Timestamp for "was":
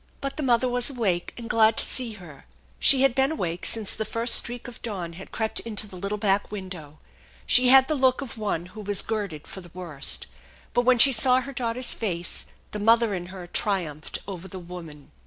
0.67-0.89, 8.81-9.03